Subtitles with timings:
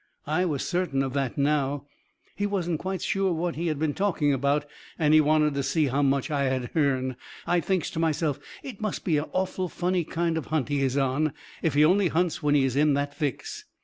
[0.25, 1.85] I was certain of that, now.
[2.35, 4.65] He wasn't quite sure what he had been talking about,
[4.97, 7.17] and he wanted to see how much I had hearn.
[7.45, 10.97] I thinks to myself it must be a awful funny kind of hunt he is
[10.97, 13.65] on, if he only hunts when he is in that fix.